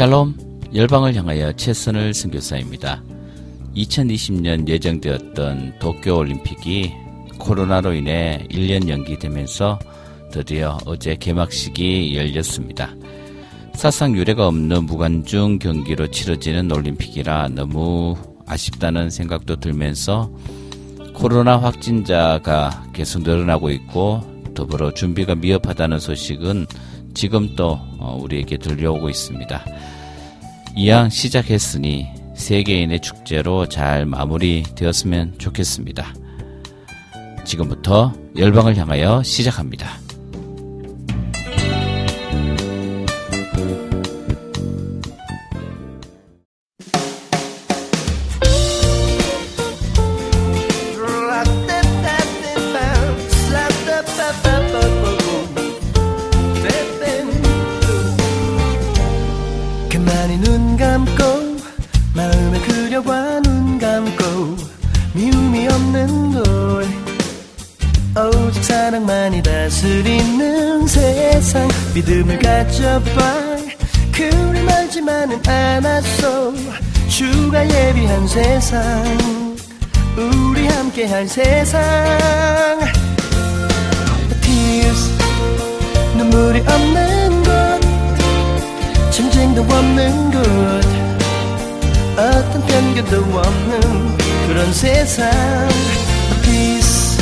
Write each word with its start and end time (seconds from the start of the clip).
샬롬 0.00 0.34
열방을 0.74 1.14
향하여 1.14 1.52
최선을 1.52 2.14
선교사입니다. 2.14 3.02
2020년 3.76 4.66
예정되었던 4.66 5.74
도쿄 5.78 6.16
올림픽이 6.16 6.94
코로나로 7.38 7.92
인해 7.92 8.46
1년 8.50 8.88
연기되면서 8.88 9.78
드디어 10.32 10.78
어제 10.86 11.16
개막식이 11.16 12.16
열렸습니다. 12.16 12.94
사상 13.74 14.16
유례가 14.16 14.46
없는 14.46 14.84
무관중 14.84 15.58
경기로 15.58 16.06
치러지는 16.06 16.72
올림픽이라 16.72 17.48
너무 17.48 18.16
아쉽다는 18.46 19.10
생각도 19.10 19.56
들면서 19.56 20.30
코로나 21.12 21.58
확진자가 21.58 22.86
계속 22.94 23.20
늘어나고 23.20 23.68
있고 23.68 24.22
더불어 24.54 24.94
준비가 24.94 25.34
미흡하다는 25.34 25.98
소식은 25.98 26.66
지금 27.14 27.54
또 27.56 27.78
어, 27.98 28.18
우리에게 28.20 28.56
들려오고 28.56 29.08
있습니다. 29.08 29.64
이왕 30.76 31.10
시작했으니 31.10 32.08
세계인의 32.34 33.00
축제로 33.00 33.68
잘 33.68 34.06
마무리되었으면 34.06 35.38
좋겠습니다. 35.38 36.14
지금부터 37.44 38.14
열방을 38.36 38.76
향하여 38.76 39.22
시작합니다. 39.22 39.90
세상 78.70 79.56
우리 80.16 80.68
함께할 80.68 81.26
세상. 81.26 81.80
Tears 84.40 85.10
눈물이 86.16 86.60
없는 86.60 87.42
곳 87.42 87.50
전쟁도 89.10 89.62
없는 89.62 90.30
곳 90.30 90.40
어떤 92.16 92.64
편견도 92.64 93.16
없는 93.16 94.18
그런 94.46 94.72
세상. 94.72 95.28
Peace 96.44 97.18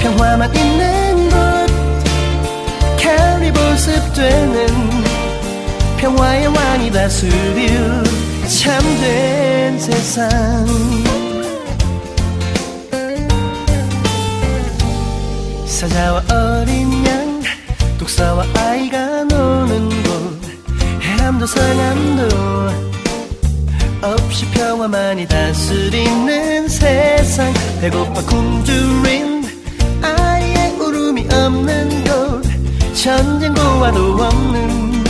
평화만 0.00 0.56
있는 0.56 1.28
곳 1.28 1.36
가을이 3.02 3.52
보습되는 3.52 4.66
평화의 5.98 6.46
왕이 6.46 6.90
다스릴 6.92 8.25
참된 8.48 9.78
세상. 9.78 10.28
사자와 15.66 16.22
어린 16.30 17.06
양 17.06 17.42
독사와 17.98 18.46
아이가 18.54 19.24
노는 19.24 19.88
곳 20.04 20.40
해남도 21.00 21.46
서남도 21.46 22.28
없이 24.02 24.48
평화만이 24.52 25.26
다스리는 25.26 26.68
세상. 26.68 27.52
배고파 27.80 28.22
굶주린 28.22 29.44
아이의 30.02 30.76
울음이 30.78 31.26
없는 31.32 32.04
곳 32.04 32.42
전쟁고와도 32.94 34.14
없는 34.14 35.04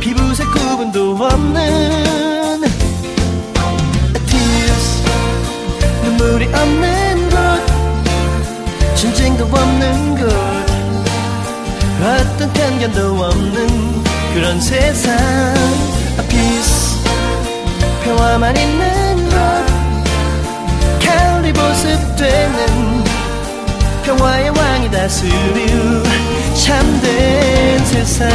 피부색 0.00 0.46
구분도 0.52 1.16
없는 1.16 2.25
눈물이 6.46 6.54
없는 6.54 7.30
곳 7.30 7.36
전쟁도 8.96 9.44
없는 9.44 10.16
곳 10.16 10.32
어떤 12.02 12.52
편견도 12.52 13.24
없는 13.24 14.04
그런 14.34 14.60
세상. 14.60 15.16
Peace 16.28 16.98
평화만 18.04 18.56
있는 18.56 19.28
곳 19.28 19.36
가을이 21.04 21.52
보습되는 21.52 23.04
평화의 24.04 24.50
왕이 24.50 24.90
다스릴 24.90 26.02
참된 26.54 27.84
세상. 27.86 28.30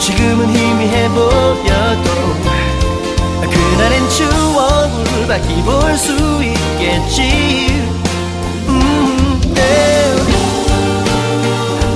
지금은 0.00 0.48
희미해 0.48 1.08
보여도 1.08 2.10
그날엔 3.50 4.08
추 4.10 4.45
밝히 5.26 5.60
볼수 5.62 6.12
있겠지 6.42 7.68
음, 8.68 9.40
네. 9.54 10.14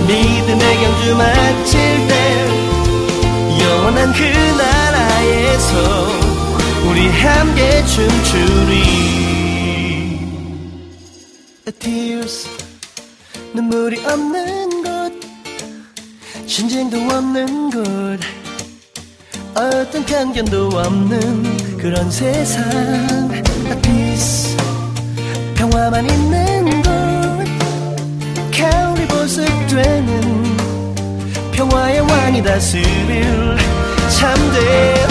믿음의 0.09 0.79
경주 0.81 1.15
마칠 1.17 2.09
때 2.09 2.49
영원한 3.63 4.13
그 4.13 4.23
나라에서 4.59 6.07
우리 6.91 7.09
함께 7.09 7.85
춤추리 7.87 9.21
Tears 11.79 12.49
눈물이 13.55 14.05
없는 14.05 14.83
곳 14.83 15.13
전쟁도 16.49 16.99
없는 16.99 17.71
곳 17.71 18.21
어떤 19.55 20.05
편견도 20.05 20.69
없는 20.69 21.60
그런 21.81 22.11
세상 22.11 22.63
Peace 23.81 24.55
평화만 25.55 26.05
있는 26.05 26.83
곳. 26.83 26.91
가을이 28.55 29.07
보습되는 29.09 30.57
평화의 31.53 32.01
왕이 32.01 32.43
다스릴 32.43 33.57
참된 34.11 35.09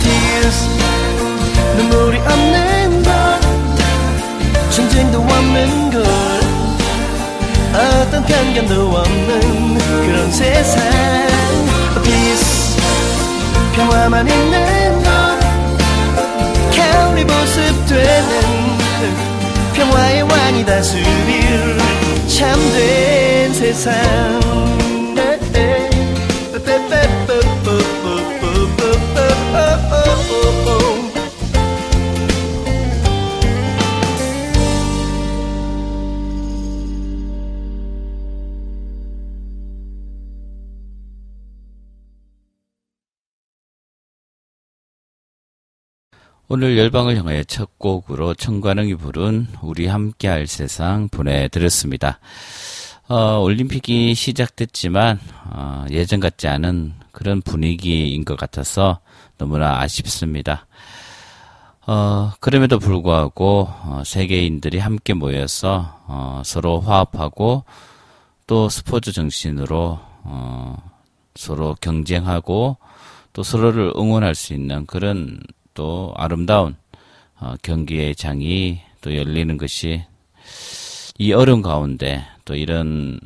Tears 0.00 0.68
눈물이 1.76 2.18
없는 2.18 3.02
곳. 3.02 3.10
전쟁도 4.70 5.18
없는 5.18 5.90
곳. 5.90 6.06
어떤 7.74 8.24
편견도 8.24 8.88
없는 8.96 9.78
그런 10.06 10.32
세상 10.32 10.82
Peace 12.02 12.80
평화만 13.74 14.26
있는 14.26 14.89
곳 17.20 17.26
가을이 17.26 17.26
보습되는 17.26 18.40
평화의 19.74 20.22
왕이 20.22 20.64
다스릴 20.64 21.78
참된 22.28 23.52
세상 23.54 24.99
오늘 46.52 46.76
열방을 46.76 47.16
향하여 47.16 47.44
첫 47.44 47.78
곡으로 47.78 48.34
청관영이 48.34 48.96
부른 48.96 49.46
우리 49.62 49.86
함께할 49.86 50.48
세상 50.48 51.08
보내드렸습니다. 51.08 52.18
어, 53.08 53.38
올림픽이 53.38 54.16
시작됐지만 54.16 55.20
어, 55.44 55.84
예전 55.92 56.18
같지 56.18 56.48
않은 56.48 56.94
그런 57.12 57.40
분위기인 57.40 58.24
것 58.24 58.36
같아서 58.36 58.98
너무나 59.38 59.78
아쉽습니다. 59.78 60.66
어, 61.86 62.32
그럼에도 62.40 62.80
불구하고 62.80 63.68
어, 63.70 64.02
세계인들이 64.04 64.80
함께 64.80 65.14
모여서 65.14 66.00
어, 66.08 66.42
서로 66.44 66.80
화합하고 66.80 67.62
또 68.48 68.68
스포츠 68.68 69.12
정신으로 69.12 70.00
어, 70.24 70.76
서로 71.36 71.76
경쟁하고 71.80 72.76
또 73.34 73.42
서로를 73.44 73.92
응원할 73.96 74.34
수 74.34 74.52
있는 74.52 74.84
그런 74.86 75.38
또 75.74 76.12
아름다운 76.16 76.76
어, 77.38 77.54
경기의 77.62 78.14
장이 78.14 78.80
또 79.00 79.16
열리는 79.16 79.56
것이 79.56 80.04
이 81.18 81.32
어려운 81.32 81.62
가운데 81.62 82.24
또 82.44 82.54
이런 82.54 83.18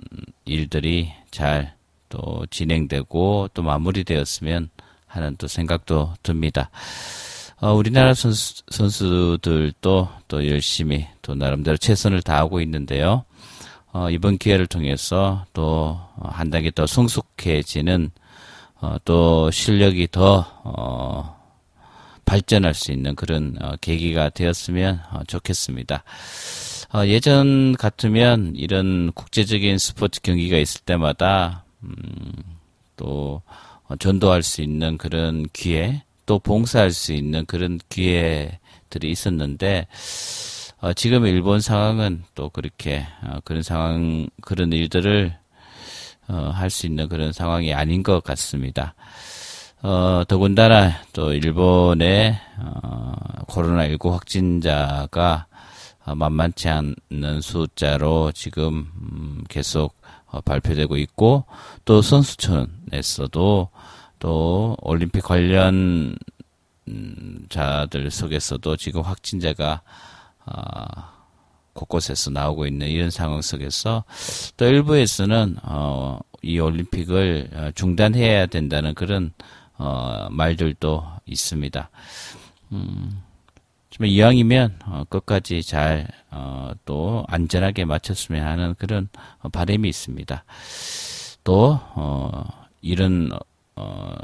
일들이 0.45 1.13
잘 1.31 1.75
또 2.15 2.47
진행되고 2.49 3.49
또 3.55 3.63
마무리되었으면 3.63 4.71
하는 5.07 5.37
또 5.37 5.49
생각도 5.49 6.15
듭니다. 6.23 6.71
어, 7.61 7.73
우리나라 7.73 8.15
선수, 8.15 8.63
선수들도 8.71 10.09
또 10.29 10.49
열심히 10.49 11.07
또 11.23 11.35
나름대로 11.35 11.77
최선을 11.77 12.23
다하고 12.23 12.61
있는데요. 12.61 13.25
어, 13.93 14.11
이번 14.11 14.39
기회를 14.39 14.69
통해서 14.69 15.45
또 15.53 16.01
한 16.23 16.51
단계 16.51 16.71
더 16.71 16.87
성숙해지는 16.87 18.11
어, 18.81 18.97
또 19.05 19.51
실력이 19.51 20.09
더 20.13 20.47
어, 20.63 21.44
발전할 22.25 22.75
수 22.75 22.93
있는 22.93 23.15
그런 23.15 23.57
어, 23.61 23.77
계기가 23.81 24.31
되었으면 24.31 25.01
어, 25.13 25.21
좋겠습니다. 25.27 26.05
어, 26.95 27.07
예전 27.07 27.75
같으면 27.77 28.55
이런 28.57 29.13
국제적인 29.13 29.79
스포츠 29.79 30.21
경기가 30.21 30.57
있을 30.57 30.83
때마다 30.83 31.65
음, 31.83 31.93
또 32.97 33.43
어, 33.89 33.97
전도할 33.97 34.43
수 34.43 34.63
있는 34.63 34.97
그런 34.97 35.47
기회, 35.53 36.03
또 36.27 36.39
봉사할 36.39 36.91
수 36.93 37.13
있는 37.13 37.45
그런 37.47 37.79
기회들이 37.89 39.11
있었는데 39.11 39.87
어, 40.81 40.93
지금 40.93 41.27
일본 41.27 41.61
상황은 41.61 42.25
또 42.35 42.49
그렇게 42.51 43.07
어, 43.23 43.39
그런 43.45 43.63
상황 43.63 44.29
그런 44.41 44.73
일들을 44.73 45.37
어, 46.29 46.51
할 46.55 46.71
수 46.71 46.87
있는 46.87 47.09
그런 47.09 47.33
상황이 47.33 47.75
아닌 47.75 48.03
것 48.03 48.23
같습니다. 48.25 48.95
어, 49.87 50.25
더군다나 50.27 50.93
또 51.13 51.35
일본의 51.35 52.35
어, 52.57 53.15
코로나19 53.49 54.13
확진자가 54.13 55.47
어, 56.07 56.15
만만치 56.15 56.71
않는 56.71 57.43
숫자로 57.43 58.33
지금 58.33 58.91
음, 58.97 59.45
계속 59.47 59.95
어, 60.25 60.41
발표되고 60.41 60.97
있고 60.97 61.45
또 61.85 62.01
선수촌에서도 62.01 63.69
또 64.21 64.77
올림픽 64.81 65.23
관련 65.23 66.17
음, 66.89 67.47
자들 67.51 68.11
속에서도 68.11 68.77
지금 68.77 69.03
확진자가 69.03 69.83
아, 70.47 71.13
곳곳에서 71.75 72.31
나오고 72.31 72.67
있는 72.67 72.89
이런 72.89 73.11
상황 73.11 73.43
속에서 73.43 74.05
또 74.57 74.65
일부에서는 74.65 75.57
어, 75.63 76.21
이 76.41 76.59
올림픽을 76.59 77.73
중단해야 77.75 78.47
된다는 78.47 78.95
그런 78.95 79.35
어, 79.79 80.29
말들도 80.31 81.05
있습니다. 81.27 81.91
음, 82.73 83.23
정말 83.91 84.11
이왕이면 84.11 84.79
어, 84.87 85.05
끝까지 85.09 85.63
잘 85.63 86.09
어, 86.31 86.73
또 86.85 87.25
안전하게 87.29 87.85
마쳤으면 87.85 88.45
하는 88.47 88.75
그런 88.79 89.09
어, 89.41 89.49
바람이 89.49 89.89
있습니다. 89.89 90.45
또 91.45 91.79
어, 91.95 92.45
이런 92.83 93.31
어, 93.77 94.15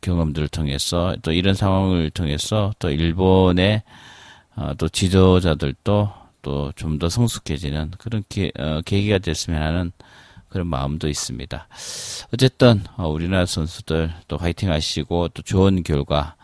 경험들을 0.00 0.48
통해서 0.48 1.16
또 1.22 1.32
이런 1.32 1.54
상황을 1.54 2.10
통해서 2.10 2.72
또 2.78 2.90
일본의 2.90 3.82
어, 4.56 4.72
또 4.78 4.88
지도자들도 4.88 6.12
또 6.42 6.72
좀 6.76 6.98
더 6.98 7.08
성숙해지는 7.08 7.90
그런 7.98 8.22
기, 8.28 8.52
어, 8.58 8.80
계기가 8.84 9.18
됐으면 9.18 9.60
하는 9.60 9.92
그런 10.56 10.68
마음도 10.68 11.06
있습니다. 11.06 11.68
어쨌든 12.32 12.82
어, 12.96 13.10
우리나라 13.10 13.44
선수들 13.44 14.10
또 14.26 14.38
화이팅 14.38 14.72
하시고 14.72 15.28
또 15.28 15.42
좋은 15.42 15.82
결과 15.82 16.34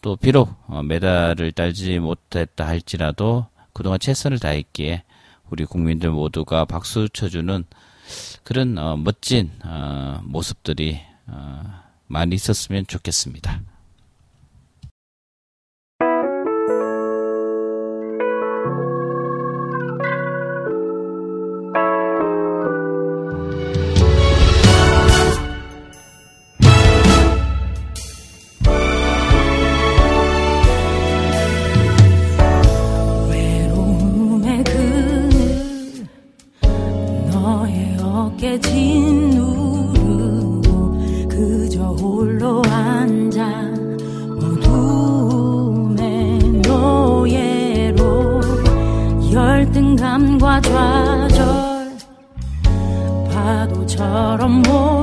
또 0.00 0.16
비록 0.16 0.54
어, 0.68 0.82
메달을 0.82 1.52
따지 1.52 1.98
못했다 1.98 2.66
할지라도 2.66 3.44
그동안 3.74 3.98
최선을 3.98 4.38
다했기에 4.38 5.02
우리 5.50 5.66
국민들 5.66 6.10
모두가 6.10 6.64
박수 6.64 7.10
쳐주는 7.10 7.64
그런 8.42 8.78
어, 8.78 8.96
멋진 8.96 9.50
어, 9.66 10.20
모습들이 10.24 10.98
어, 11.26 11.62
많이 12.06 12.34
있었으면 12.34 12.86
좋겠습니다. 12.86 13.60
좌절 50.62 51.96
파도처럼 53.30 54.62
몰 54.62 55.01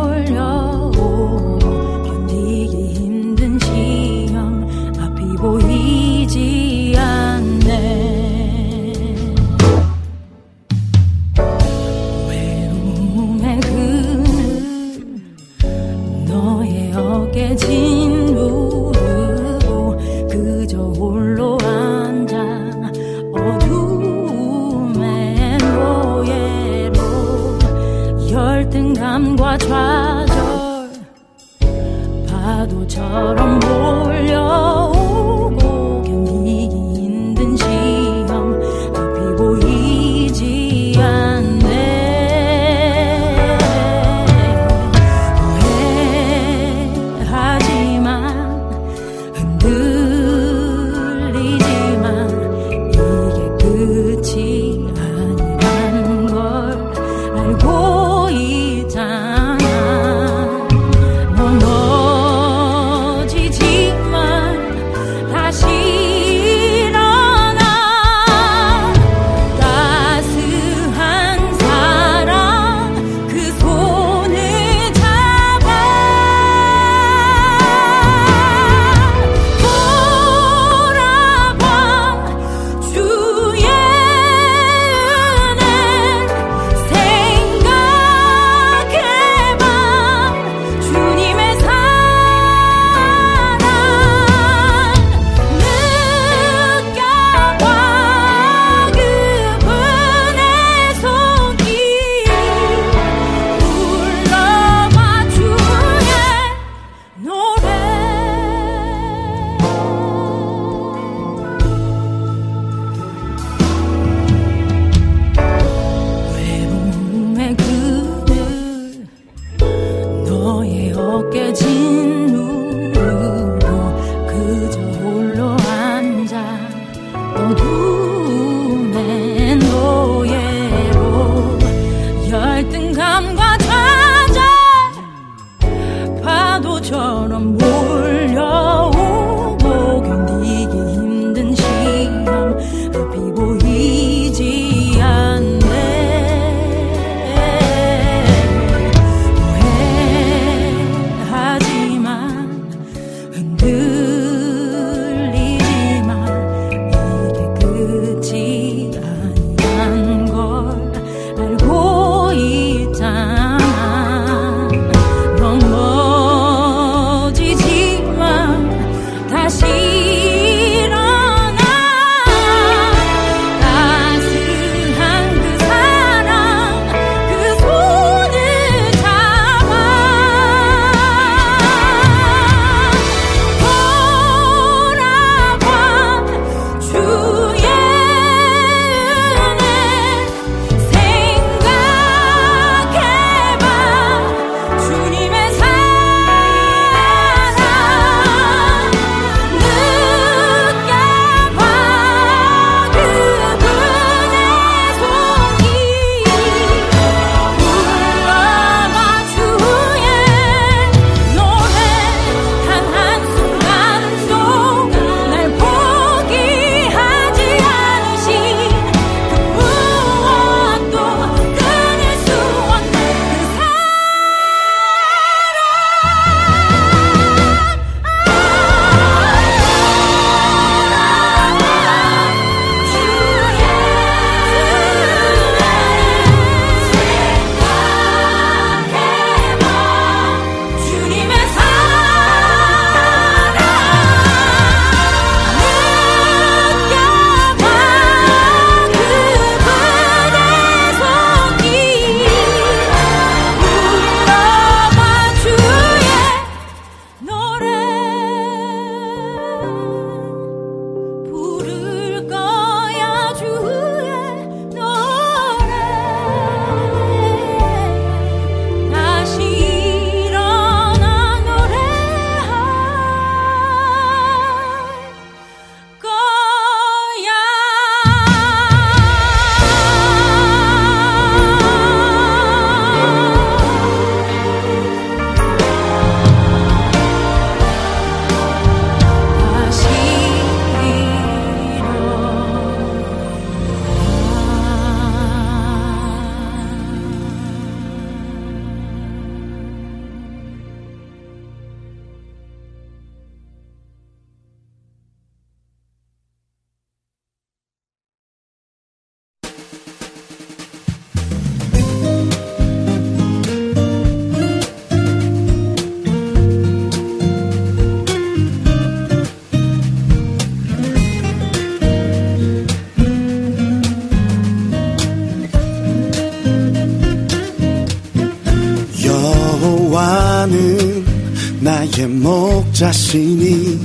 자신이 332.79 333.77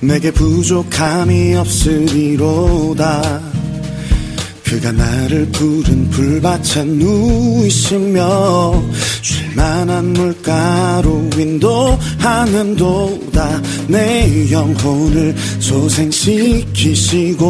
내게 0.00 0.32
부족함이 0.32 1.54
없으리로다. 1.54 3.40
그가 4.64 4.90
나를 4.90 5.46
푸른 5.52 6.10
불밭에 6.10 6.82
누이시며 6.82 8.82
쉴만한 9.22 10.14
물가로 10.14 11.30
인도하는 11.38 12.74
도다. 12.74 13.62
내 13.86 14.50
영혼을 14.50 15.32
소생시키시고 15.60 17.44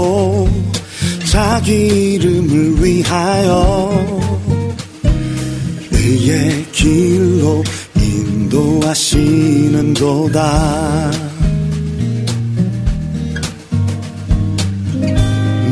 자기 1.30 2.16
이름을 2.16 2.84
위하여. 2.84 4.34
의의 5.92 6.66
길로 6.72 7.64
인도하시는도다. 8.54 10.40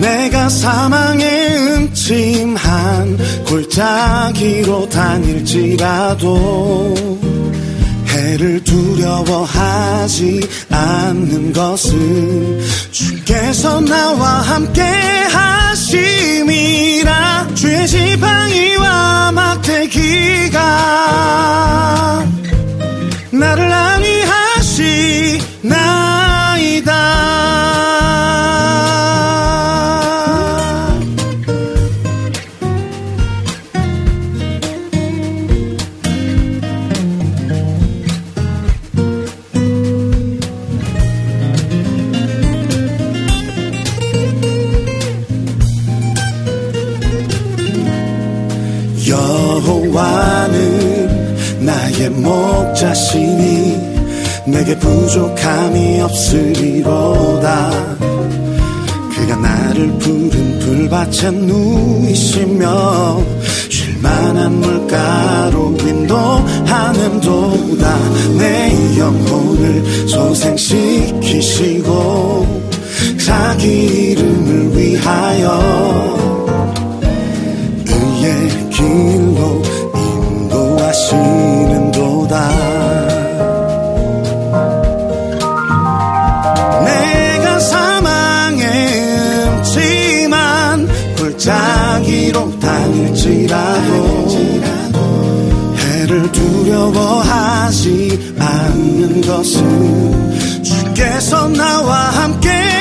내가 0.00 0.48
사망의 0.48 1.58
음침한 1.58 3.18
골짜기로 3.46 4.88
다닐지라도 4.88 6.32
해를 8.08 8.64
두려워하지 8.64 10.40
않는 10.70 11.52
것은 11.52 12.60
주께서 12.90 13.80
나와 13.80 14.40
함께 14.40 14.82
하심이라. 15.30 16.82
주의 17.54 17.86
지팡이와 17.86 19.30
막대기가 19.32 20.62
나를 23.32 23.72
안위하시나 23.72 25.42
목자시니 52.22 53.92
내게 54.46 54.78
부족함이 54.78 56.00
없으리로다. 56.00 57.70
그가 59.14 59.36
나를 59.36 59.98
푸른 59.98 60.58
불밭에 60.58 61.30
누이시며 61.30 63.22
쉴만한 63.70 64.60
물가로 64.60 65.76
인도하는 65.80 67.20
도다. 67.20 67.98
내 68.38 68.98
영혼을 68.98 70.08
소생시키시고 70.08 71.82
자기 73.24 74.12
이름을 74.12 74.76
위하여 74.76 76.22
의의 77.86 78.70
길 78.70 79.21
다닐지라도 93.46 94.98
해를 95.76 96.32
두려워하지 96.32 98.34
않는 98.38 99.20
것은 99.22 100.62
주께서 100.62 101.48
나와 101.48 102.10
함께 102.10 102.71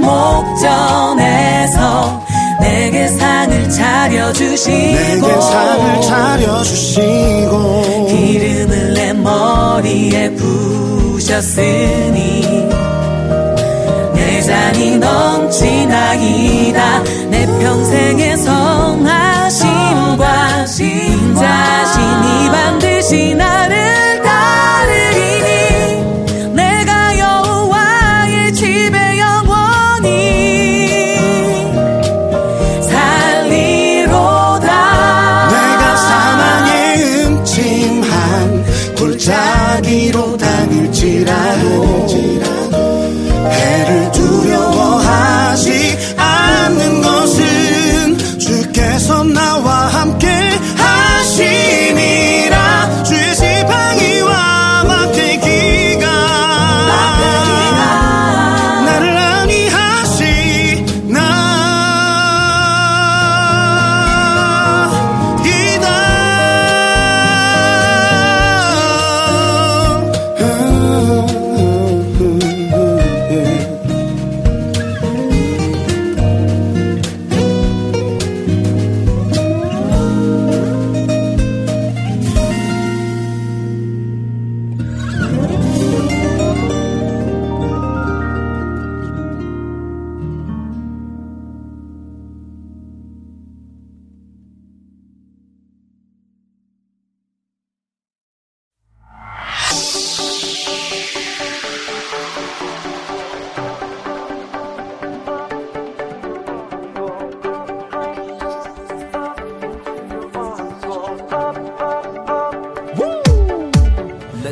목전에서 0.00 1.78
내게 2.60 3.08
상을 3.08 3.68
차려주시고 3.70 4.70
내게 4.70 5.40
상을 5.40 6.00
차려주시고 6.02 8.06
기름을 8.06 8.94
내 8.94 9.12
머리에 9.12 10.30
부으셨으니 10.34 12.42
내 14.14 14.40
잔이 14.42 14.96
넘치나이다. 14.98 17.02
내 17.30 17.46
평생 17.60 18.07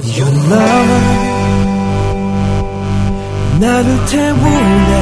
Your 0.07 0.31
love 0.31 1.27
나를 3.59 4.07
태우네 4.07 4.93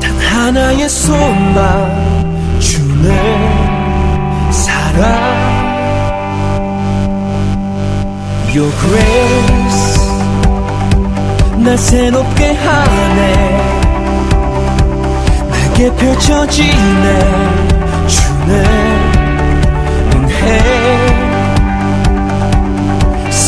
단 0.00 0.18
하나의 0.18 0.88
손만 0.88 2.10
주네. 2.58 3.08
사랑. 4.50 5.04
Your 8.54 8.70
grace. 8.80 10.00
날 11.58 11.78
새롭게 11.78 12.54
하네. 12.54 13.80
내게 15.52 15.90
펼쳐지네. 15.96 17.06
주네. 18.08 18.50
은혜 20.14 21.09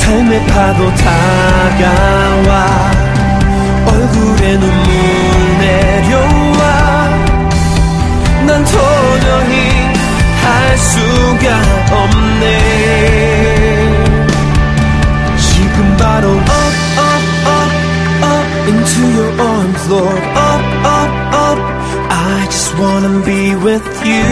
삶의 0.03 0.47
파도 0.47 0.95
다가와 0.97 2.51
얼굴에 3.87 4.59
눈물 4.59 5.59
내려와 5.61 6.61
난 8.47 8.65
도저히 8.65 9.55
할 10.43 10.77
수가 10.77 11.47
없네 11.93 12.45
지금 15.39 15.97
바로 15.97 16.31
up 16.31 16.51
up 16.99 17.25
up 17.47 17.73
up 18.25 18.47
into 18.69 19.03
your 19.17 19.33
arms 19.41 19.83
Lord 19.89 20.23
up 20.35 20.65
up 20.85 21.11
up 21.33 21.59
I 22.11 22.47
just 22.51 22.77
wanna 22.77 23.23
be 23.25 23.55
with 23.55 23.87
you 24.05 24.25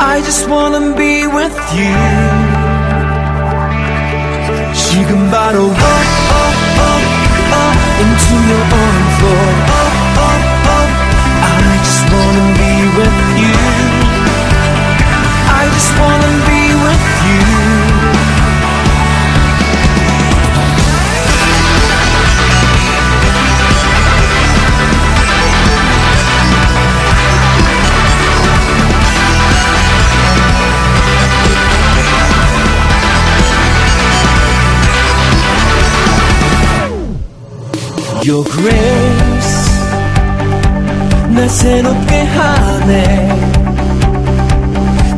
I 0.00 0.20
just 0.22 0.48
wanna 0.48 0.94
be 0.96 1.26
with 1.28 1.56
you 1.78 2.45
지금 4.95 5.29
바로 5.29 5.65
up, 5.65 5.75
up, 5.75 6.55
up, 6.79 7.03
up 7.53 7.77
into 7.99 8.35
your 8.49 8.63
arms, 8.63 9.15
Lord. 9.21 9.57
Up, 9.67 10.17
up, 10.17 10.43
up. 10.67 10.89
I 11.43 11.77
just 11.83 12.05
wanna 12.11 12.45
be 12.57 12.73
with 12.97 13.17
you. 13.41 13.55
I 15.51 15.63
just 15.75 15.91
wanna 15.99 16.31
be 16.47 16.64
Your 38.28 38.42
grace 38.42 39.70
날 41.30 41.48
새롭게 41.48 42.24
하네. 42.24 43.28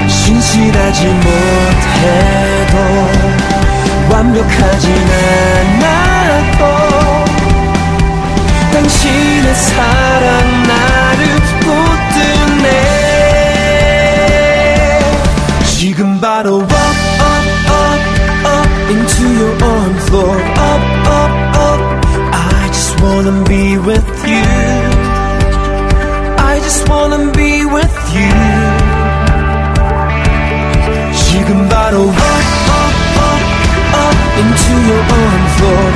신실하지 0.07 1.05
못해도 1.05 2.75
완벽하진 4.11 4.91
않아도 5.83 6.61
당신의 8.73 9.53
사 9.53 9.88
wanna 23.25 23.43
be 23.43 23.77
with 23.77 24.09
you. 24.31 24.49
I 26.51 26.57
just 26.63 26.87
wanna 26.87 27.31
be 27.33 27.65
with 27.65 27.97
you. 28.15 28.31
You 31.33 31.43
can 31.49 31.67
bottle 31.67 32.09
up, 32.09 32.45
up, 32.79 32.95
up, 33.27 33.43
up 34.05 34.19
into 34.41 34.73
your 34.89 35.03
own 35.19 35.41
floor. 35.55 35.88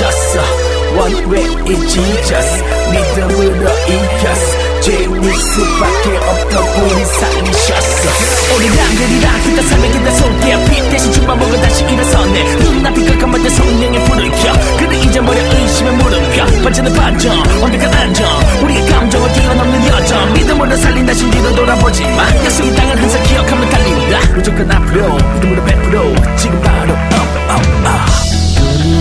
Way 0.00 1.56
잊지졌어 1.66 2.64
믿음으로 2.90 3.70
이겼어. 3.88 4.80
죄는 4.82 5.32
수밖에 5.32 6.16
없던 6.18 6.64
우리 6.84 7.04
살리셨어. 7.04 8.56
우리랑 8.56 8.76
그리랑 8.94 9.42
그다 9.42 9.62
삶의 9.62 9.90
그다 9.90 10.10
손길 10.12 10.64
빛 10.66 10.90
대신 10.90 11.12
죽만 11.12 11.38
먹어 11.38 11.56
다시 11.60 11.82
일어섰네. 11.84 12.54
눈앞이 12.56 13.06
깜깜한데 13.06 13.48
성령의 13.48 14.04
불을 14.04 14.30
켜. 14.30 14.76
그를 14.78 14.94
잊어버려 15.04 15.40
의심에 15.42 15.90
무릎 15.92 16.34
펴 16.34 16.46
번지는 16.62 16.92
반전 16.92 17.60
완벽한 17.62 17.94
안정. 17.94 18.26
우리의 18.62 18.86
감정을 18.86 19.32
뛰어넘는 19.32 19.86
여정. 19.88 20.32
믿음으로 20.34 20.76
살린다 20.76 21.14
신뒤로 21.14 21.54
돌아보지만 21.56 22.44
약속의 22.44 22.74
땅을 22.76 23.02
항상 23.02 23.22
기억하며 23.24 23.70
달린다. 23.70 24.32
무조건 24.34 24.70
앞으로. 24.70 25.16
믿음으로 25.34 25.64
베풀어. 25.64 26.36
지금 26.36 26.60
바로. 26.60 26.92
up 26.92 27.14
up 27.50 27.88
up 27.88 27.95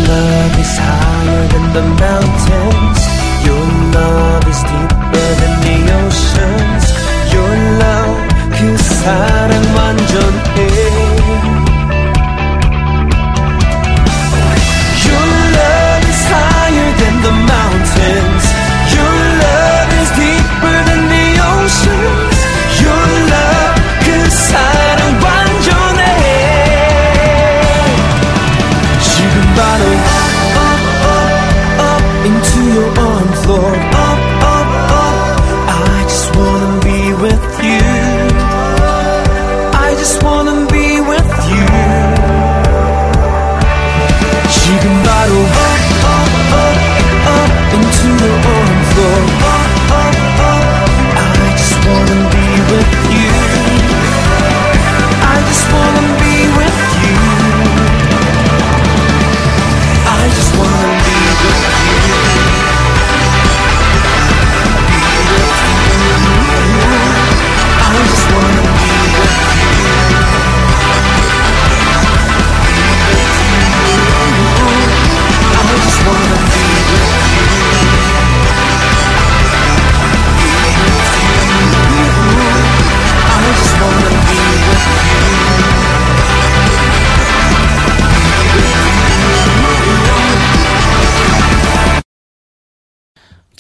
love 0.08 0.58
is 0.58 0.74
higher 0.78 1.46
than 1.52 1.66
the 1.76 1.84
mountains. 2.04 3.00
Your 3.46 3.64
love 3.96 4.44
is 4.48 4.60
deeper 4.70 5.28
than 5.40 5.54
the 5.66 5.78
oceans. 6.00 6.84
Your 7.32 7.52
love, 7.82 8.20
그 8.56 8.60
사랑 8.76 9.52
완전해. 9.76 10.58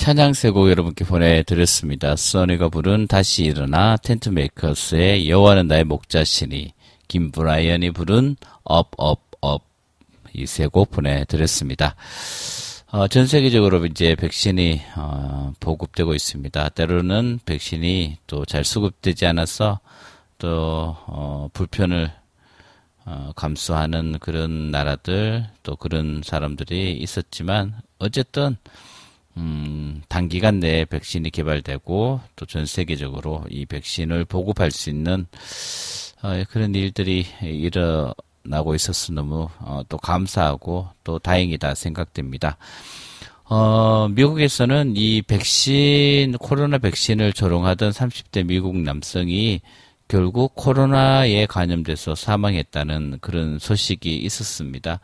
찬양 0.05 0.33
세곡 0.33 0.69
여러분께 0.69 1.03
보내드렸습니다. 1.03 2.15
써니가 2.15 2.69
부른 2.69 3.07
다시 3.07 3.45
일어나 3.45 3.97
텐트 3.97 4.29
메이커스의 4.29 5.27
여호와는 5.27 5.67
나의 5.67 5.83
목자시니 5.83 6.75
김브라이언이 7.07 7.89
부른 7.89 8.35
Up 8.63 8.97
Up 8.97 9.30
Up 9.30 9.63
이 10.35 10.43
세 10.43 10.67
곡 10.67 10.91
보내드렸습니다. 10.91 11.95
어, 12.91 13.07
전 13.07 13.25
세계적으로 13.25 13.83
이제 13.87 14.13
백신이 14.13 14.79
어, 14.95 15.53
보급되고 15.59 16.13
있습니다. 16.13 16.69
때로는 16.69 17.39
백신이 17.43 18.17
또 18.27 18.45
잘 18.45 18.63
수급되지 18.63 19.25
않아서 19.25 19.79
또 20.37 20.95
어, 21.07 21.49
불편을 21.51 22.11
어, 23.05 23.31
감수하는 23.35 24.19
그런 24.19 24.69
나라들 24.69 25.47
또 25.63 25.75
그런 25.75 26.21
사람들이 26.23 26.93
있었지만 26.93 27.73
어쨌든 27.97 28.57
음, 29.37 30.01
단기간 30.07 30.59
내에 30.59 30.85
백신이 30.85 31.29
개발되고 31.29 32.21
또 32.35 32.45
전 32.45 32.65
세계적으로 32.65 33.43
이 33.49 33.65
백신을 33.65 34.25
보급할 34.25 34.71
수 34.71 34.89
있는 34.89 35.25
어, 36.21 36.43
그런 36.49 36.73
일들이 36.73 37.25
일어나고 37.41 38.75
있어서 38.75 39.13
너무 39.13 39.49
어, 39.59 39.81
또 39.89 39.97
감사하고 39.97 40.87
또 41.03 41.19
다행이다 41.19 41.75
생각됩니다. 41.75 42.57
어, 43.47 44.07
미국에서는 44.09 44.93
이 44.95 45.21
백신, 45.21 46.37
코로나 46.39 46.77
백신을 46.79 47.33
조롱하던 47.33 47.91
30대 47.91 48.45
미국 48.45 48.75
남성이 48.77 49.61
결국 50.07 50.55
코로나에 50.55 51.45
감염돼서 51.45 52.15
사망했다는 52.15 53.19
그런 53.21 53.59
소식이 53.59 54.17
있었습니다. 54.17 54.99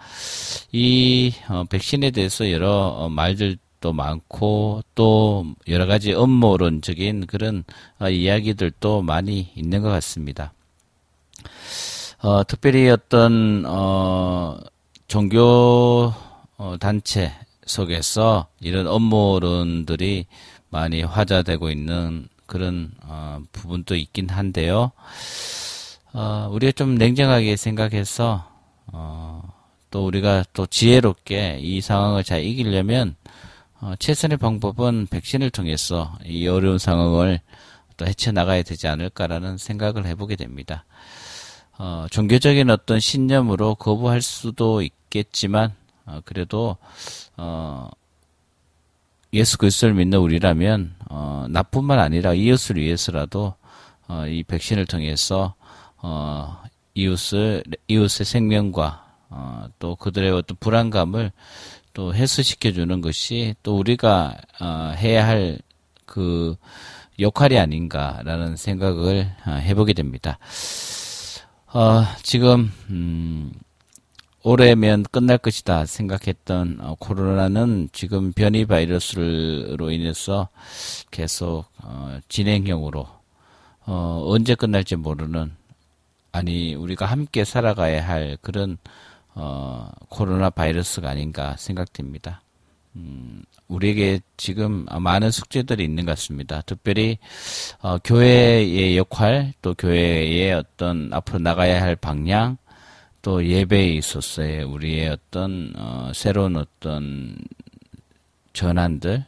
이 0.72 1.34
어, 1.50 1.66
백신에 1.70 2.12
대해서 2.12 2.50
여러 2.52 2.70
어, 2.70 3.10
말들 3.10 3.58
도 3.82 3.94
많고 3.94 4.84
또 4.94 5.46
여러 5.68 5.88
가지 5.88 6.14
음모론적인 6.14 7.26
그런 7.26 7.64
어, 8.00 8.10
이야기들도 8.10 9.02
많이 9.02 9.52
있는 9.56 9.82
것 9.82 9.90
같습니다. 9.90 10.54
어, 12.22 12.44
특별히 12.46 12.88
어떤 12.90 13.66
어, 13.66 14.60
종교 15.08 16.14
어, 16.58 16.76
단체 16.80 17.34
속에서 17.66 18.48
이런 18.60 18.86
음모론들이 18.86 20.28
많이 20.70 21.02
화자되고 21.02 21.72
있는 21.72 22.28
그런 22.46 22.92
어, 23.02 23.40
부분도 23.52 23.96
있긴 23.96 24.30
한데요. 24.30 24.92
어, 26.14 26.50
우리가 26.52 26.72
좀 26.74 26.96
냉정하게 26.96 27.56
생각해서 27.56 28.48
어, 28.94 29.42
또 29.90 30.06
우리가 30.06 30.44
또 30.54 30.68
지혜롭게 30.68 31.58
이 31.62 31.82
상황을 31.82 32.24
잘 32.24 32.44
이기려면 32.44 33.16
어, 33.82 33.96
최선의 33.98 34.38
방법은 34.38 35.08
백신을 35.10 35.50
통해서 35.50 36.16
이 36.24 36.48
어려운 36.48 36.78
상황을 36.78 37.40
또 37.98 38.06
헤쳐나가야 38.06 38.62
되지 38.62 38.88
않을까라는 38.88 39.58
생각을 39.58 40.06
해보게 40.06 40.36
됩니다. 40.36 40.86
어, 41.80 42.06
종교적인 42.12 42.70
어떤 42.70 43.00
신념으로 43.00 43.74
거부할 43.74 44.22
수도 44.22 44.84
있겠지만 44.84 45.74
어, 46.06 46.22
그래도 46.26 46.78
어, 47.38 47.90
예수 49.34 49.58
그리스도를 49.58 49.96
믿는 49.96 50.20
우리라면 50.20 50.94
어, 51.10 51.48
나뿐만 51.50 51.98
아니라 51.98 52.36
이웃을 52.36 52.76
위해서라도 52.78 53.56
어, 54.08 54.28
이 54.28 54.44
백신을 54.44 54.86
통해서 54.86 55.56
어, 55.98 56.62
이웃을 56.94 57.64
이웃의 57.88 58.28
생명과 58.28 59.12
어, 59.32 59.66
또 59.80 59.96
그들의 59.96 60.30
어떤 60.30 60.56
불안감을 60.60 61.32
또 61.94 62.14
해소시켜 62.14 62.72
주는 62.72 63.02
것이 63.02 63.56
또 63.64 63.78
우리가 63.78 64.36
어, 64.60 64.94
해야 64.98 65.26
할 65.28 65.60
그 66.12 66.58
역할이 67.20 67.58
아닌가라는 67.58 68.58
생각을 68.58 69.32
어, 69.48 69.52
해보게 69.52 69.94
됩니다. 69.94 70.38
어, 71.68 72.04
지금 72.22 72.70
음, 72.90 73.54
올해면 74.44 75.06
끝날 75.10 75.38
것이다 75.38 75.86
생각했던 75.86 76.80
어, 76.82 76.96
코로나는 77.00 77.88
지금 77.94 78.34
변이 78.34 78.66
바이러스로 78.66 79.90
인해서 79.92 80.50
계속 81.12 81.64
어, 81.78 82.20
진행형으로 82.28 83.08
어, 83.86 84.22
언제 84.26 84.56
끝날지 84.56 84.98
모르는 84.98 85.56
아니 86.34 86.76
우리가 86.76 87.06
함께 87.06 87.46
살아가야 87.46 88.06
할 88.06 88.38
그런 88.42 88.78
어, 89.34 89.90
코로나 90.10 90.50
바이러스가 90.50 91.10
아닌가 91.10 91.56
생각됩니다. 91.58 92.42
음, 92.96 93.44
우리에게 93.68 94.20
지금 94.36 94.86
많은 94.86 95.32
숙제들이 95.32 95.84
있는 95.84 96.06
것 96.06 96.12
같습니다. 96.12 96.62
특별히 96.62 97.18
어, 97.80 97.98
교회의 98.00 98.98
역할, 98.98 99.54
또 99.62 99.74
교회의 99.74 100.54
어떤 100.54 101.10
앞으로 101.14 101.40
나가야 101.40 101.82
할 101.82 101.96
방향, 101.96 102.58
또 103.22 103.46
예배에 103.46 103.94
있어서의 103.94 104.64
우리의 104.64 105.10
어떤 105.10 105.74
어, 105.78 106.12
새로운 106.14 106.58
어떤 106.58 107.38
전환들, 108.54 109.26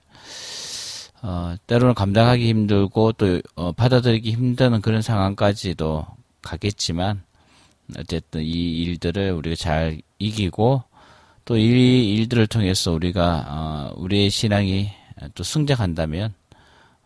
어, 1.22 1.56
때로는 1.68 1.94
감당하기 1.94 2.46
힘들고 2.50 3.13
또 3.13 3.42
어, 3.56 3.72
받아들이기 3.72 4.32
힘든 4.32 4.82
그런 4.82 5.02
상황까지도 5.02 6.06
가겠지만 6.42 7.24
어쨌든 7.98 8.41
이 8.43 8.84
일들을 8.84 9.32
우리가 9.32 9.56
잘 9.56 10.02
이기고 10.19 10.84
또 11.46 11.58
이 11.58 12.13
일들을 12.15 12.48
통해서 12.48 12.91
우리가 12.93 13.46
어, 13.48 13.93
우리의 13.98 14.30
신앙이 14.30 14.89
또 15.36 15.43
승작한다면 15.43 16.34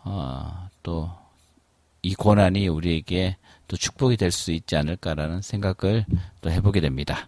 어, 0.04 0.70
또 0.84 1.18
이 2.04 2.14
고난이 2.16 2.68
우리에게 2.70 3.36
또 3.68 3.76
축복이 3.76 4.16
될 4.16 4.32
수 4.32 4.52
있지 4.54 4.78
않을까라는 4.78 5.42
생각을 5.42 6.06
또 6.42 6.50
해보게 6.50 6.80
됩니다. 6.80 7.28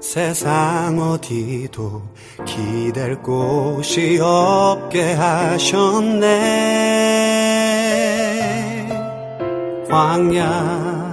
세상 0.00 0.98
어디도 0.98 2.02
기댈 2.46 3.20
곳이 3.22 4.18
없게 4.20 5.12
하셨네. 5.12 6.80
광야 9.88 11.10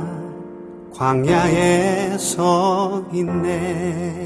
광야에 0.94 2.18
서 2.18 3.04
있네 3.12 4.26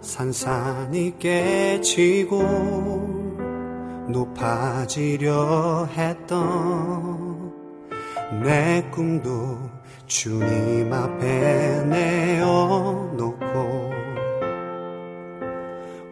산산이 0.00 1.18
깨지고 1.18 2.42
높아지려 4.08 5.88
했던 5.96 7.52
내 8.42 8.82
꿈도 8.90 9.58
주님 10.06 10.92
앞에 10.92 11.84
내어놓고 11.86 13.44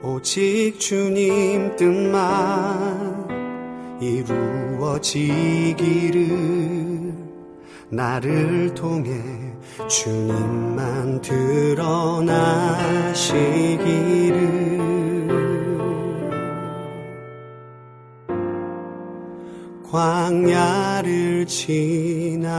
오직 0.02 0.78
주님 0.78 1.76
뜻만 1.76 3.32
이루어지기를 4.00 5.42
나를 7.90 8.74
통해 8.74 9.41
주님만 9.88 11.20
드러나시기를. 11.20 12.72
광야를 19.90 21.46
지나며 21.46 22.52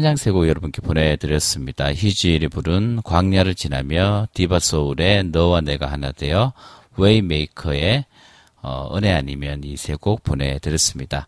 찬양세곡 0.00 0.48
여러분께 0.48 0.80
보내드렸습니다. 0.80 1.92
희지일이 1.92 2.48
부른 2.48 3.02
광야를 3.04 3.54
지나며 3.54 4.28
디바소울의 4.32 5.24
너와 5.24 5.60
내가 5.60 5.92
하나 5.92 6.10
되어 6.10 6.54
웨이메이커의 6.96 8.06
어, 8.62 8.96
은혜 8.96 9.12
아니면 9.12 9.62
이 9.62 9.74
세 9.74 9.96
곡 9.96 10.22
보내드렸습니다. 10.22 11.26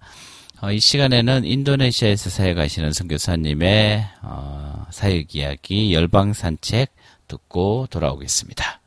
어, 0.63 0.73
이 0.73 0.81
시간에는 0.81 1.45
인도네시아에서 1.45 2.31
사역하시는 2.31 2.93
선교사님의 2.95 4.07
어, 4.23 4.87
사역 4.91 5.35
이야기 5.35 5.93
열방 5.93 6.33
산책 6.33 6.95
듣고 7.29 7.89
돌아오겠습니다. 7.91 8.81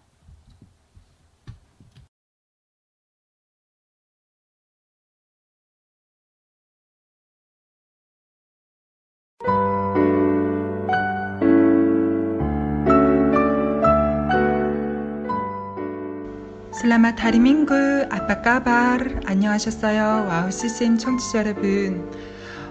Selamat 16.86 17.16
hari 17.16 17.39
Minggu 17.39 17.74
apa 18.12 18.53
kabar 18.53 19.22
안녕하셨어요. 19.26 20.28
와우 20.30 20.52
CCM 20.52 21.00
청취자 21.00 21.40
여러분. 21.40 22.08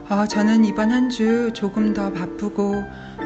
어, 0.09 0.25
저는 0.29 0.65
이번 0.65 0.93
한 0.93 1.11
주 1.11 1.51
조금 1.53 1.93
더 1.93 2.12
바쁘고 2.12 2.77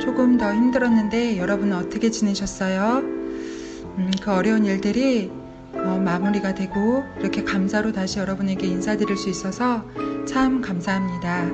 조금 0.01 0.39
더 0.39 0.51
힘들었는데 0.55 1.37
여러분은 1.37 1.77
어떻게 1.77 2.11
지내셨어요? 2.11 3.01
음, 3.01 4.11
그 4.23 4.33
어려운 4.33 4.65
일들이 4.65 5.31
어, 5.75 6.01
마무리가 6.03 6.55
되고 6.55 7.05
이렇게 7.21 7.45
감사로 7.45 7.93
다시 7.93 8.19
여러분에게 8.19 8.67
인사드릴 8.67 9.15
수 9.19 9.29
있어서 9.29 9.85
참 10.27 10.63
감사합니다. 10.63 11.51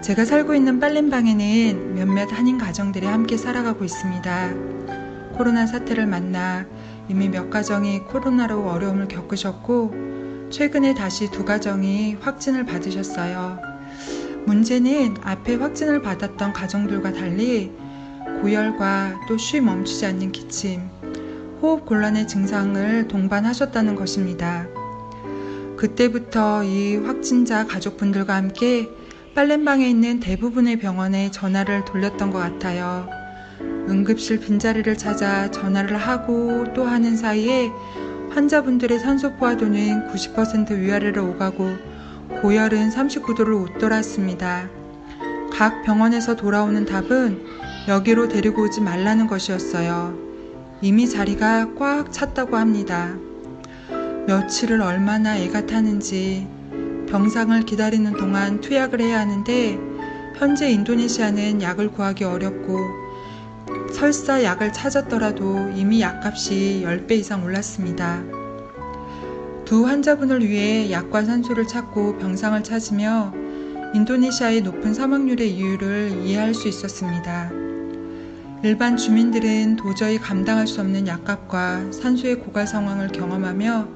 제가 0.00 0.24
살고 0.24 0.54
있는 0.54 0.78
팔렘방에는 0.78 1.96
몇몇 1.96 2.28
한인 2.32 2.56
가정들이 2.56 3.04
함께 3.04 3.36
살아가고 3.36 3.84
있습니다. 3.84 4.54
코로나 5.36 5.66
사태를 5.66 6.06
만나 6.06 6.66
이미 7.08 7.28
몇 7.28 7.50
가정이 7.50 8.00
코로나로 8.00 8.68
어려움을 8.68 9.08
겪으셨고, 9.08 10.48
최근에 10.50 10.94
다시 10.94 11.30
두 11.30 11.44
가정이 11.44 12.14
확진을 12.20 12.64
받으셨어요. 12.66 13.58
문제는 14.46 15.16
앞에 15.22 15.56
확진을 15.56 16.02
받았던 16.02 16.52
가정들과 16.52 17.12
달리 17.12 17.72
고열과 18.40 19.20
또 19.28 19.36
쉬 19.36 19.60
멈추지 19.60 20.06
않는 20.06 20.32
기침, 20.32 20.82
호흡 21.60 21.84
곤란의 21.86 22.28
증상을 22.28 23.08
동반하셨다는 23.08 23.94
것입니다. 23.94 24.66
그때부터 25.76 26.64
이 26.64 26.96
확진자 26.96 27.66
가족분들과 27.66 28.34
함께 28.36 28.88
빨랜방에 29.34 29.88
있는 29.88 30.20
대부분의 30.20 30.78
병원에 30.78 31.30
전화를 31.30 31.84
돌렸던 31.84 32.30
것 32.30 32.38
같아요. 32.38 33.08
응급실 33.60 34.40
빈자리를 34.40 34.96
찾아 34.98 35.50
전화를 35.50 35.96
하고 35.96 36.64
또 36.74 36.84
하는 36.84 37.16
사이에 37.16 37.70
환자분들의 38.30 38.98
산소 39.00 39.34
포화도는 39.34 40.08
90% 40.12 40.78
위아래로 40.78 41.30
오가고 41.30 41.76
고열은 42.42 42.90
39도를 42.90 43.62
웃돌았습니다. 43.62 44.68
각 45.52 45.82
병원에서 45.82 46.36
돌아오는 46.36 46.84
답은 46.84 47.42
여기로 47.88 48.28
데리고 48.28 48.62
오지 48.64 48.80
말라는 48.82 49.26
것이었어요. 49.26 50.16
이미 50.82 51.08
자리가 51.08 51.74
꽉 51.74 52.12
찼다고 52.12 52.56
합니다. 52.56 53.16
며칠을 54.26 54.82
얼마나 54.82 55.38
애가 55.38 55.66
타는지 55.66 56.46
병상을 57.08 57.60
기다리는 57.62 58.12
동안 58.12 58.60
투약을 58.60 59.00
해야 59.00 59.20
하는데 59.20 59.78
현재 60.36 60.70
인도네시아는 60.70 61.62
약을 61.62 61.90
구하기 61.92 62.24
어렵고 62.24 62.78
설사 63.92 64.44
약을 64.44 64.72
찾았더라도 64.72 65.70
이미 65.74 66.00
약값이 66.00 66.82
10배 66.84 67.12
이상 67.12 67.42
올랐습니다. 67.44 68.22
두 69.64 69.86
환자분을 69.86 70.46
위해 70.46 70.90
약과 70.90 71.24
산소를 71.24 71.66
찾고 71.66 72.18
병상을 72.18 72.62
찾으며 72.62 73.32
인도네시아의 73.94 74.62
높은 74.62 74.94
사망률의 74.94 75.52
이유를 75.54 76.22
이해할 76.24 76.54
수 76.54 76.68
있었습니다. 76.68 77.50
일반 78.62 78.96
주민들은 78.96 79.76
도저히 79.76 80.18
감당할 80.18 80.66
수 80.66 80.80
없는 80.80 81.06
약값과 81.06 81.92
산소의 81.92 82.40
고갈 82.40 82.66
상황을 82.66 83.08
경험하며 83.08 83.88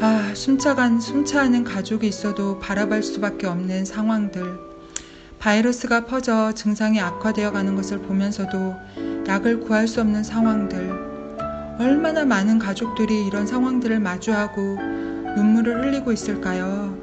아, 0.00 0.32
숨차간 0.34 1.00
숨차하는 1.00 1.64
가족이 1.64 2.06
있어도 2.06 2.58
바라볼 2.58 3.02
수밖에 3.02 3.46
없는 3.46 3.84
상황들. 3.84 4.65
바이러스가 5.38 6.06
퍼져 6.06 6.52
증상이 6.52 7.00
악화되어 7.00 7.52
가는 7.52 7.76
것을 7.76 8.00
보면서도 8.00 8.74
약을 9.28 9.60
구할 9.60 9.86
수 9.86 10.00
없는 10.00 10.24
상황들. 10.24 11.06
얼마나 11.78 12.24
많은 12.24 12.58
가족들이 12.58 13.26
이런 13.26 13.46
상황들을 13.46 14.00
마주하고 14.00 14.60
눈물을 15.36 15.84
흘리고 15.84 16.12
있을까요? 16.12 16.96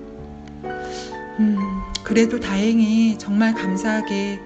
음, 1.39 1.57
그래도 2.03 2.39
다행히 2.39 3.17
정말 3.17 3.53
감사하게 3.53 4.39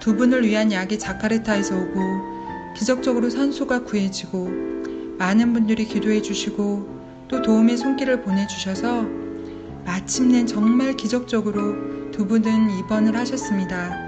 두 0.00 0.16
분을 0.16 0.46
위한 0.46 0.72
약이 0.72 0.98
자카르타에서 0.98 1.76
오고 1.76 2.00
기적적으로 2.76 3.28
산소가 3.28 3.84
구해지고 3.84 4.48
많은 5.18 5.52
분들이 5.52 5.84
기도해 5.84 6.22
주시고 6.22 7.02
또 7.28 7.42
도움의 7.42 7.76
손길을 7.76 8.22
보내주셔서 8.22 9.06
마침내 9.84 10.44
정말 10.44 10.94
기적적으로 10.94 12.01
두 12.12 12.26
분은 12.26 12.78
입원을 12.78 13.16
하셨습니다. 13.16 13.98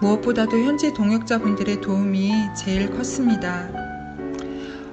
무엇보다도 0.00 0.58
현지 0.58 0.92
동역자분들의 0.92 1.80
도움이 1.80 2.32
제일 2.56 2.90
컸습니다. 2.90 3.70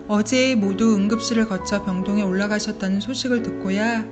어제 0.08 0.56
모두 0.56 0.96
응급실을 0.96 1.48
거쳐 1.48 1.84
병동에 1.84 2.22
올라가셨다는 2.22 3.02
소식을 3.02 3.42
듣고야 3.42 4.06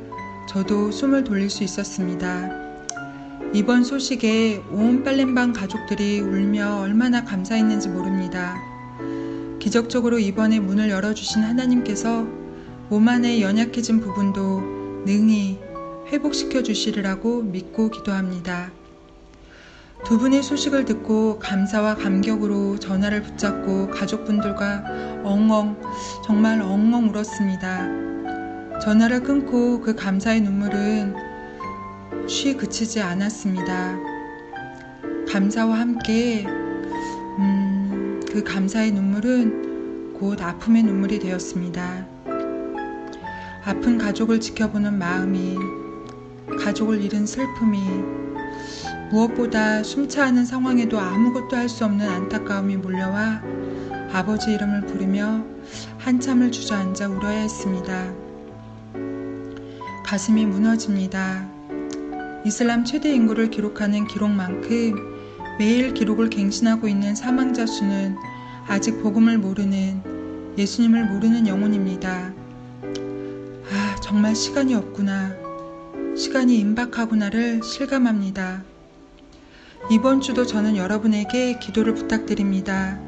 저도 0.50 0.92
숨을 0.92 1.24
돌릴 1.24 1.52
수 1.52 1.64
있었습니다. 1.64 2.50
이번 3.54 3.84
소식에 3.84 4.64
온 4.72 5.04
빨렘방 5.04 5.54
가족들이 5.54 6.20
울며 6.20 6.80
얼마나 6.80 7.24
감사했는지 7.24 7.90
모릅니다. 7.90 8.56
기적적으로 9.60 10.18
이번에 10.18 10.60
문을 10.60 10.90
열어주신 10.90 11.44
하나님께서 11.44 12.26
몸 12.90 13.08
안에 13.08 13.42
연약해진 13.42 14.00
부분도 14.00 14.62
능히 15.06 15.67
회복시켜 16.08 16.64
주시리라고 16.64 17.44
믿고 17.44 17.90
기도합니다. 17.90 18.72
두 20.06 20.18
분의 20.18 20.42
소식을 20.42 20.86
듣고 20.86 21.38
감사와 21.40 21.96
감격으로 21.96 22.80
전화를 22.80 23.24
붙잡고 23.24 23.90
가족분들과 23.90 25.22
엉엉, 25.24 25.82
정말 26.24 26.62
엉엉 26.62 27.10
울었습니다. 27.10 28.80
전화를 28.80 29.24
끊고 29.24 29.82
그 29.82 29.96
감사의 29.96 30.42
눈물은 30.42 31.16
쉬 32.28 32.56
그치지 32.56 33.02
않았습니다. 33.02 33.98
감사와 35.30 35.78
함께, 35.78 36.46
음, 36.48 38.22
그 38.32 38.44
감사의 38.44 38.92
눈물은 38.92 40.14
곧 40.14 40.42
아픔의 40.42 40.84
눈물이 40.84 41.20
되었습니다. 41.20 42.08
아픈 43.66 43.98
가족을 43.98 44.40
지켜보는 44.40 44.98
마음이, 44.98 45.58
가족을 46.56 47.02
잃은 47.02 47.26
슬픔이, 47.26 47.80
무엇보다 49.12 49.84
숨차하는 49.84 50.46
상황에도 50.46 51.00
아무것도 51.00 51.56
할 51.56 51.70
수 51.70 51.86
없는 51.86 52.08
안타까움이 52.08 52.78
몰려와 52.78 53.42
아버지 54.12 54.54
이름을 54.54 54.82
부르며 54.82 55.44
한참을 55.98 56.52
주저앉아 56.52 57.10
울어야 57.10 57.40
했습니다. 57.40 58.14
가슴이 60.06 60.46
무너집니다. 60.46 61.50
이슬람 62.46 62.86
최대 62.86 63.14
인구를 63.14 63.50
기록하는 63.50 64.08
기록만큼 64.08 65.18
매일 65.60 65.94
기록을 65.94 66.30
갱신하고 66.30 66.88
있는 66.88 67.16
사망자 67.16 67.66
수는 67.66 68.16
아직 68.68 69.02
복음을 69.02 69.38
모르는 69.38 70.56
예수님을 70.58 71.06
모르는 71.06 71.48
영혼입니다. 71.48 72.32
아, 72.84 73.96
정말 74.02 74.36
시간이 74.36 74.76
없구나. 74.76 75.47
시간이 76.18 76.58
임박하구나를 76.58 77.62
실감합니다. 77.62 78.64
이번 79.92 80.20
주도 80.20 80.48
저는 80.48 80.76
여러분에게 80.76 81.60
기도를 81.60 81.94
부탁드립니다. 81.94 83.00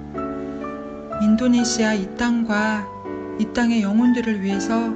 인도네시아 1.24 1.96
이 1.96 2.16
땅과 2.18 2.88
이 3.40 3.52
땅의 3.52 3.82
영혼들을 3.82 4.44
위해서 4.44 4.94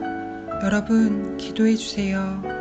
여러분 0.64 1.38
기도해 1.38 1.76
주세요. 1.76 2.53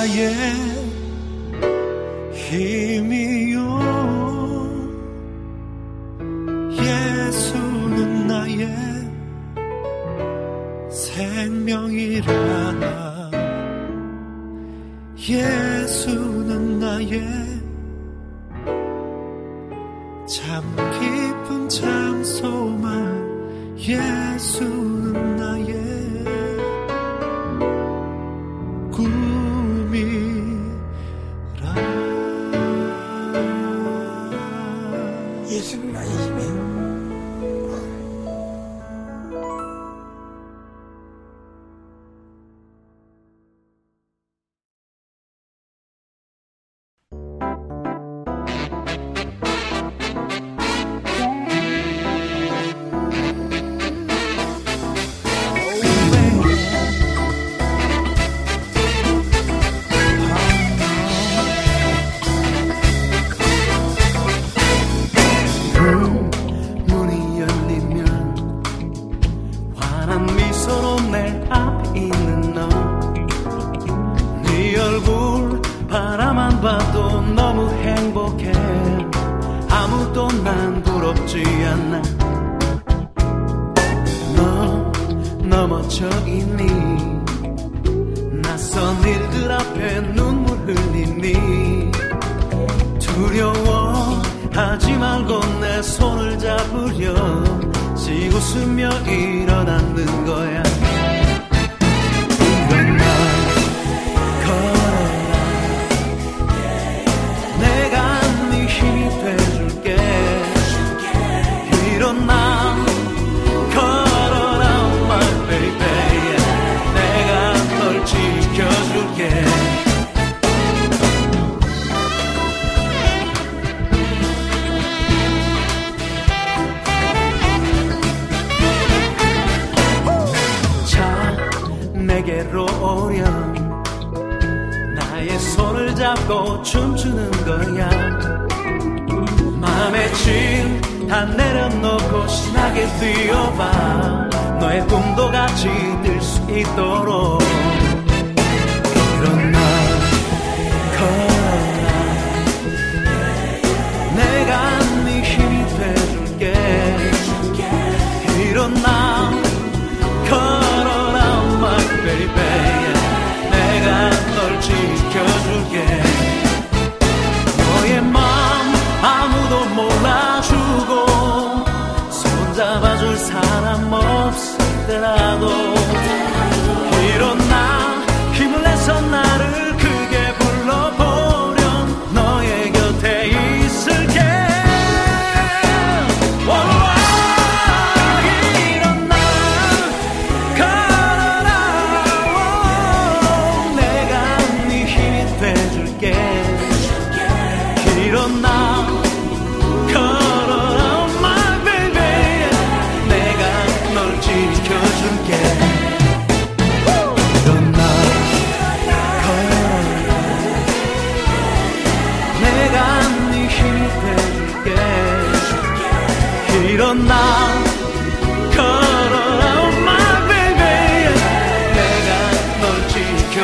나의 0.00 0.32
힘 2.32 2.99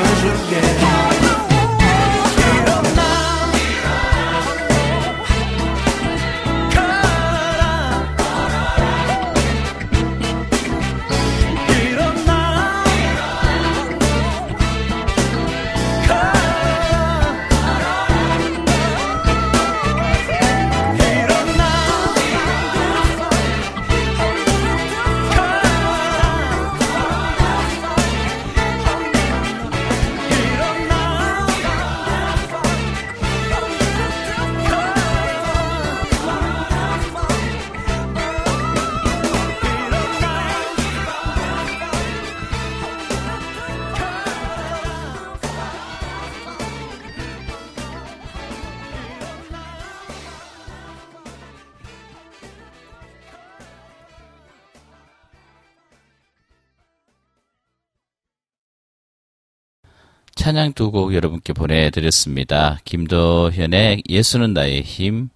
should 0.04 0.24
look 0.24 0.52
at. 0.52 1.15
찬양 60.56 60.72
두 60.72 60.90
곡 60.90 61.12
여러분께 61.12 61.52
보내드렸습니다. 61.52 62.78
김도현의 62.86 64.04
예수는 64.08 64.54
나의 64.54 64.80
힘, 64.80 65.28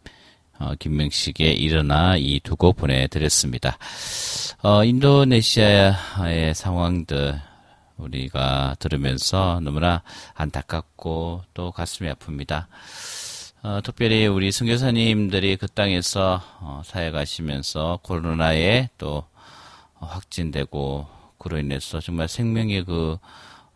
어, 0.59 0.73
김명식의 0.79 1.59
일어나 1.61 2.17
이 2.17 2.41
두 2.41 2.57
곡 2.57 2.77
보내드렸습니다. 2.77 3.77
어, 4.63 4.83
인도네시아의 4.83 6.55
상황들 6.55 7.39
우리가 7.99 8.77
들으면서 8.79 9.61
너무나 9.63 10.03
안타깝고 10.33 11.43
또 11.53 11.71
가슴이 11.71 12.09
아픕니다. 12.13 12.65
어, 13.63 13.81
특별히 13.85 14.27
우리 14.27 14.51
선교사님들이 14.51 15.57
그 15.57 15.69
땅에서 15.69 16.41
어, 16.61 16.81
사역하시면서 16.87 17.99
코로나에 18.03 18.89
또 18.97 19.25
확진되고 19.99 21.07
그로 21.37 21.59
인해서 21.59 22.01
정말 22.01 22.27
생명의 22.27 22.87
그 22.87 23.19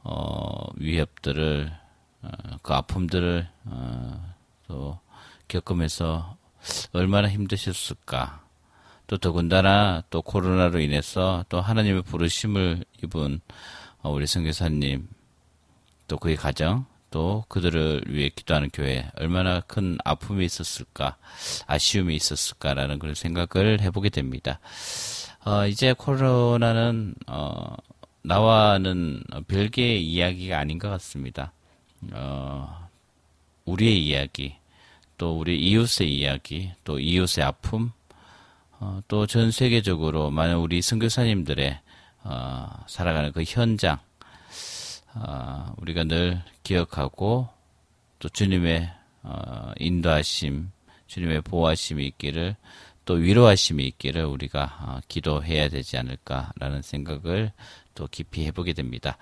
어, 0.05 0.67
위협들을 0.77 1.73
어, 2.23 2.29
그 2.63 2.73
아픔들을 2.73 3.49
어, 3.65 4.35
또 4.69 5.01
겪으면서 5.49 6.37
얼마나 6.93 7.29
힘드셨을까. 7.29 8.45
또 9.07 9.19
더군다나 9.19 10.03
또 10.09 10.23
코로나로 10.23 10.81
인해서 10.81 11.45
또 11.49 11.61
하나님의 11.61 12.03
부르심을 12.03 12.85
입은 13.03 13.41
어, 14.03 14.11
우리 14.11 14.27
선교사님 14.27 15.09
또 16.09 16.19
그의 16.19 16.37
가정 16.37 16.87
또 17.11 17.45
그들을 17.49 18.05
위해 18.09 18.29
기도하는 18.29 18.71
교회 18.73 19.09
얼마나 19.17 19.61
큰 19.61 19.99
아픔이 20.05 20.45
있었을까 20.45 21.17
아쉬움이 21.67 22.17
있었을까라는 22.17 22.99
그런 22.99 23.15
생각을 23.15 23.81
해보게 23.81 24.09
됩니다. 24.09 24.59
어, 25.45 25.67
이제 25.67 25.93
코로나는 25.93 27.15
어, 27.27 27.77
나와는 28.25 29.23
별개의 29.49 30.03
이야기가 30.05 30.59
아닌 30.59 30.79
것 30.79 30.89
같습니다. 30.89 31.53
어, 32.13 32.89
우리의 33.67 34.03
이야기, 34.05 34.55
또 35.19 35.39
우리 35.39 35.61
이웃의 35.61 36.13
이야기, 36.13 36.73
또 36.85 36.99
이웃의 36.99 37.45
아픔, 37.45 37.93
어, 38.81 39.01
또 39.09 39.27
전 39.27 39.51
세계적으로 39.51 40.31
많은 40.31 40.57
우리 40.57 40.81
선교사님들의 40.83 41.79
어, 42.25 42.69
살아가는 42.87 43.31
그 43.33 43.43
현장, 43.47 43.99
어, 45.15 45.75
우리가 45.77 46.05
늘 46.05 46.43
기억하고 46.63 47.49
또 48.19 48.29
주님의 48.31 48.91
어, 49.23 49.73
인도하심, 49.79 50.71
주님의 51.09 51.43
보호하심이 51.43 52.05
있기를 52.07 52.57
또 53.05 53.15
위로하심이 53.15 53.85
있기를 53.85 54.25
우리가 54.25 54.79
어, 54.81 55.01
기도해야 55.09 55.69
되지 55.69 55.99
않을까라는 55.99 56.81
생각을 56.81 57.53
또 57.95 58.07
깊이 58.11 58.45
해보게 58.47 58.73
됩니다. 58.73 59.17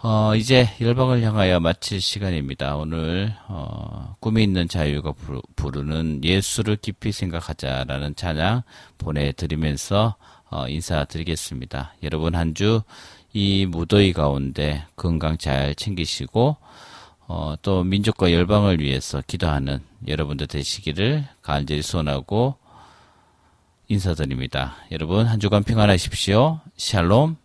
어, 0.00 0.34
이제 0.36 0.68
열방을 0.80 1.22
향하여 1.22 1.58
마칠 1.60 2.00
시간입니다. 2.00 2.76
오늘 2.76 3.34
어, 3.48 4.14
꿈이 4.20 4.44
있는 4.44 4.68
자유가 4.68 5.12
부르는 5.56 6.22
예수를 6.22 6.76
깊이 6.76 7.10
생각하자라는 7.10 8.14
찬양 8.14 8.62
보내드리면서 8.98 10.14
어, 10.50 10.68
인사드리겠습니다. 10.68 11.94
여러분 12.02 12.34
한 12.34 12.54
주 12.54 12.82
이 13.34 13.66
무더위 13.66 14.14
가운데 14.14 14.86
건강 14.96 15.36
잘 15.36 15.74
챙기시고 15.74 16.56
어, 17.26 17.54
또 17.60 17.84
민족과 17.84 18.32
열방을 18.32 18.80
위해서 18.80 19.22
기도하는 19.26 19.80
여러분들 20.06 20.46
되시기를 20.46 21.26
간절히 21.42 21.82
소원하고 21.82 22.56
인사드립니다. 23.88 24.76
여러분 24.92 25.26
한 25.26 25.40
주간 25.40 25.62
평안하십시오. 25.62 26.60
샬롬. 26.76 27.36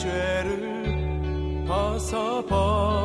죄를 0.00 1.64
벗어버 1.68 2.99